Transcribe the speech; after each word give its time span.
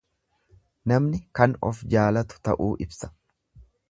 Namni 0.91 1.19
kan 1.41 1.53
of 1.69 1.83
jaalatu 1.95 2.41
ta'uu 2.49 2.73
ibsa. 2.87 3.13